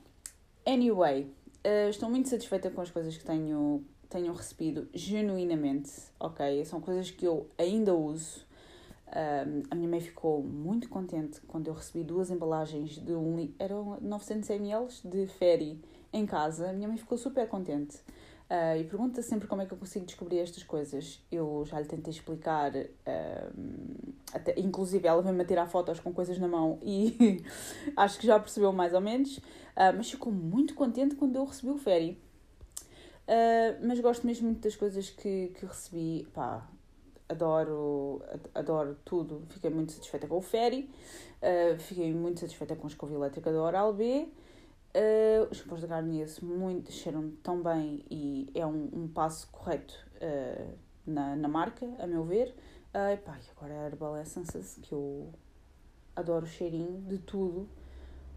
Anyway, 0.65 1.23
uh, 1.23 1.89
estou 1.89 2.09
muito 2.09 2.29
satisfeita 2.29 2.69
com 2.69 2.81
as 2.81 2.89
coisas 2.89 3.15
que 3.17 3.23
tenho, 3.23 3.83
tenho 4.09 4.33
recebido, 4.33 4.87
genuinamente, 4.93 5.91
ok? 6.19 6.63
São 6.65 6.79
coisas 6.79 7.11
que 7.11 7.25
eu 7.25 7.47
ainda 7.57 7.93
uso. 7.93 8.45
Um, 9.15 9.63
a 9.69 9.75
minha 9.75 9.87
mãe 9.87 9.99
ficou 9.99 10.41
muito 10.41 10.89
contente 10.89 11.39
quando 11.41 11.67
eu 11.67 11.73
recebi 11.73 12.03
duas 12.03 12.31
embalagens 12.31 12.97
de 12.97 13.13
um 13.13 13.47
eram 13.59 13.99
900 14.01 14.49
ml 14.49 14.87
de 15.05 15.27
Fairy 15.27 15.79
em 16.11 16.25
casa. 16.25 16.69
A 16.69 16.73
minha 16.73 16.87
mãe 16.87 16.97
ficou 16.97 17.17
super 17.17 17.47
contente. 17.47 17.99
Uh, 18.53 18.79
e 18.79 18.83
pergunta 18.83 19.19
sempre 19.23 19.47
como 19.47 19.63
é 19.63 19.65
que 19.65 19.73
eu 19.73 19.77
consigo 19.79 20.05
descobrir 20.05 20.37
estas 20.37 20.61
coisas. 20.61 21.19
Eu 21.31 21.63
já 21.65 21.79
lhe 21.79 21.87
tentei 21.87 22.13
explicar, 22.13 22.71
uh, 22.75 24.13
até, 24.31 24.59
inclusive 24.59 25.07
ela 25.07 25.23
veio-me 25.23 25.41
a 25.41 25.45
tirar 25.45 25.65
fotos 25.65 25.99
com 25.99 26.13
coisas 26.13 26.37
na 26.37 26.47
mão 26.47 26.77
e 26.83 27.43
acho 27.97 28.19
que 28.19 28.27
já 28.27 28.39
percebeu 28.39 28.71
mais 28.71 28.93
ou 28.93 29.01
menos. 29.01 29.37
Uh, 29.39 29.89
mas 29.97 30.11
ficou 30.11 30.31
muito 30.31 30.75
contente 30.75 31.15
quando 31.15 31.35
eu 31.35 31.45
recebi 31.45 31.71
o 31.71 31.79
Ferry. 31.79 32.15
mas 33.81 33.99
gosto 33.99 34.27
mesmo 34.27 34.45
muito 34.45 34.61
das 34.61 34.75
coisas 34.75 35.09
que, 35.09 35.51
que 35.55 35.65
recebi. 35.65 36.27
Pá, 36.31 36.69
adoro, 37.27 38.21
adoro 38.53 38.95
tudo. 39.03 39.41
Fiquei 39.49 39.71
muito 39.71 39.93
satisfeita 39.93 40.27
com 40.27 40.37
o 40.37 40.41
Ferry. 40.41 40.87
fiquei 41.79 42.13
muito 42.13 42.39
satisfeita 42.39 42.75
com 42.75 42.85
a 42.85 42.89
escova 42.91 43.15
elétrica 43.15 43.51
da 43.51 43.59
Oral 43.59 43.91
B. 43.93 44.27
Uh, 44.95 45.49
os 45.49 45.59
pós 45.61 45.81
de 45.81 45.87
Garnier 45.87 46.27
muito, 46.43 46.91
cheiram 46.91 47.31
tão 47.41 47.63
bem 47.63 48.05
e 48.11 48.51
é 48.53 48.63
um, 48.63 48.89
um 48.93 49.07
passo 49.07 49.47
correto 49.51 49.95
uh, 50.17 50.77
na, 51.05 51.35
na 51.35 51.47
marca, 51.47 51.87
a 51.97 52.05
meu 52.05 52.23
ver. 52.23 52.55
Uh, 52.93 53.13
epá, 53.13 53.35
e 53.37 53.49
agora 53.57 53.73
a 53.73 53.85
Herbal 53.87 54.17
Essences, 54.17 54.77
que 54.83 54.93
eu 54.93 55.33
adoro 56.15 56.45
o 56.45 56.47
cheirinho 56.47 57.01
de 57.01 57.17
tudo, 57.17 57.67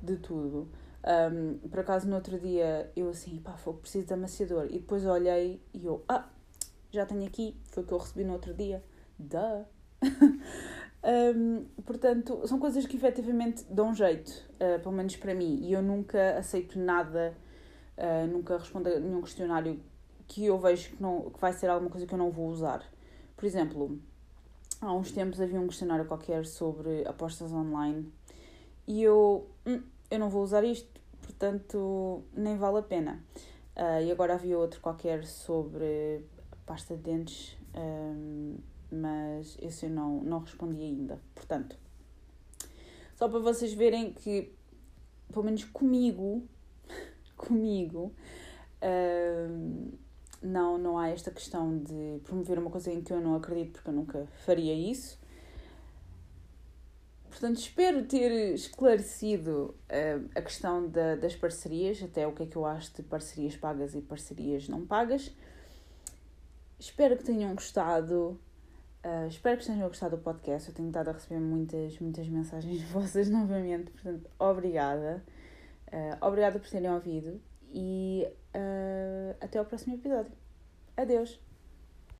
de 0.00 0.16
tudo. 0.16 0.68
Um, 1.06 1.68
por 1.68 1.80
acaso, 1.80 2.08
no 2.08 2.16
outro 2.16 2.38
dia, 2.38 2.90
eu 2.96 3.10
assim, 3.10 3.38
pá, 3.38 3.52
foi 3.52 3.74
preciso 3.74 4.06
de 4.06 4.14
amaciador. 4.14 4.66
E 4.70 4.78
depois 4.78 5.04
olhei 5.04 5.60
e 5.74 5.84
eu, 5.84 6.02
ah, 6.08 6.28
já 6.90 7.04
tenho 7.04 7.26
aqui, 7.26 7.54
foi 7.66 7.82
o 7.82 7.86
que 7.86 7.92
eu 7.92 7.98
recebi 7.98 8.24
no 8.24 8.32
outro 8.32 8.54
dia. 8.54 8.82
Duh! 9.18 9.64
Um, 11.06 11.64
portanto, 11.84 12.42
são 12.48 12.58
coisas 12.58 12.84
que 12.84 12.96
efetivamente 12.96 13.64
dão 13.70 13.94
jeito, 13.94 14.30
uh, 14.54 14.80
pelo 14.82 14.92
menos 14.92 15.14
para 15.14 15.32
mim, 15.36 15.60
e 15.62 15.72
eu 15.72 15.80
nunca 15.80 16.36
aceito 16.36 16.80
nada, 16.80 17.32
uh, 17.96 18.26
nunca 18.26 18.58
respondo 18.58 18.88
a 18.88 18.98
nenhum 18.98 19.22
questionário 19.22 19.80
que 20.26 20.44
eu 20.46 20.58
vejo 20.58 20.90
que, 20.90 21.00
não, 21.00 21.30
que 21.30 21.40
vai 21.40 21.52
ser 21.52 21.68
alguma 21.68 21.88
coisa 21.88 22.08
que 22.08 22.12
eu 22.12 22.18
não 22.18 22.32
vou 22.32 22.48
usar. 22.48 22.82
Por 23.36 23.44
exemplo, 23.44 24.00
há 24.80 24.92
uns 24.92 25.12
tempos 25.12 25.40
havia 25.40 25.60
um 25.60 25.68
questionário 25.68 26.06
qualquer 26.06 26.44
sobre 26.44 27.06
apostas 27.06 27.52
online 27.52 28.12
e 28.84 29.00
eu, 29.04 29.46
hum, 29.64 29.80
eu 30.10 30.18
não 30.18 30.28
vou 30.28 30.42
usar 30.42 30.64
isto, 30.64 31.00
portanto 31.22 32.24
nem 32.34 32.56
vale 32.56 32.78
a 32.78 32.82
pena. 32.82 33.22
Uh, 33.76 34.02
e 34.02 34.10
agora 34.10 34.34
havia 34.34 34.58
outro 34.58 34.80
qualquer 34.80 35.24
sobre 35.24 36.24
pasta 36.64 36.96
de 36.96 37.02
dentes. 37.02 37.56
Um, 37.76 38.56
mas 38.90 39.56
esse 39.60 39.86
eu 39.86 39.90
não, 39.90 40.22
não 40.22 40.38
respondi 40.40 40.82
ainda. 40.82 41.20
Portanto, 41.34 41.76
só 43.16 43.28
para 43.28 43.38
vocês 43.38 43.72
verem 43.72 44.12
que, 44.12 44.52
pelo 45.32 45.44
menos 45.44 45.64
comigo, 45.64 46.46
comigo, 47.36 48.12
uh, 48.82 49.98
não, 50.42 50.78
não 50.78 50.98
há 50.98 51.08
esta 51.08 51.30
questão 51.30 51.78
de 51.78 52.20
promover 52.24 52.58
uma 52.58 52.70
coisa 52.70 52.92
em 52.92 53.02
que 53.02 53.12
eu 53.12 53.20
não 53.20 53.34
acredito, 53.34 53.72
porque 53.72 53.88
eu 53.88 53.94
nunca 53.94 54.26
faria 54.44 54.74
isso. 54.74 55.18
portanto, 57.28 57.58
espero 57.58 58.04
ter 58.04 58.54
esclarecido 58.54 59.74
uh, 59.90 60.28
a 60.34 60.42
questão 60.42 60.88
da, 60.88 61.16
das 61.16 61.34
parcerias, 61.34 62.02
até 62.02 62.26
o 62.26 62.32
que 62.32 62.44
é 62.44 62.46
que 62.46 62.56
eu 62.56 62.64
acho 62.64 62.94
de 62.94 63.02
parcerias 63.02 63.56
pagas 63.56 63.94
e 63.94 64.00
parcerias 64.00 64.68
não 64.68 64.86
pagas. 64.86 65.32
Espero 66.78 67.16
que 67.16 67.24
tenham 67.24 67.54
gostado. 67.54 68.38
Uh, 69.06 69.28
espero 69.28 69.56
que 69.56 69.64
tenham 69.64 69.86
gostado 69.86 70.16
do 70.16 70.22
podcast. 70.22 70.68
Eu 70.68 70.74
tenho 70.74 70.88
estado 70.88 71.10
a 71.10 71.12
receber 71.12 71.38
muitas, 71.38 71.96
muitas 72.00 72.28
mensagens 72.28 72.82
vossas 72.90 73.30
novamente, 73.30 73.92
portanto, 73.92 74.28
obrigada. 74.36 75.24
Uh, 75.86 76.26
obrigada 76.26 76.58
por 76.58 76.68
terem 76.68 76.90
ouvido 76.90 77.40
e 77.72 78.26
uh, 78.52 79.36
até 79.40 79.60
ao 79.60 79.64
próximo 79.64 79.94
episódio. 79.94 80.32
Adeus! 80.96 81.45